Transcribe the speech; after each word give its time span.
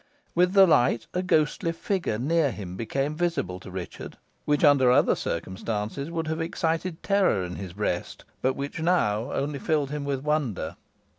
With 0.33 0.53
the 0.53 0.65
light 0.65 1.05
a 1.13 1.21
ghostly 1.21 1.71
figure 1.71 2.17
near 2.17 2.49
him 2.49 2.75
became 2.75 3.13
visible 3.15 3.59
to 3.59 3.69
Richard, 3.69 4.17
which 4.45 4.63
under 4.63 4.89
other 4.89 5.13
circumstances 5.15 6.09
would 6.09 6.25
have 6.25 6.41
excited 6.41 7.03
terror 7.03 7.43
in 7.43 7.57
his 7.57 7.73
breast, 7.73 8.25
but 8.41 8.55
which 8.55 8.79
now 8.81 9.31
only 9.31 9.59
filled 9.59 9.91
him 9.91 10.03
with 10.03 10.23
wonder. 10.23 10.75